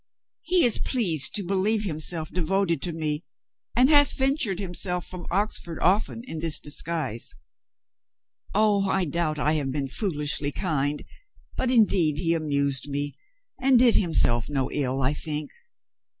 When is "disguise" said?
6.59-7.35